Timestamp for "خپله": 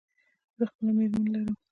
0.69-0.91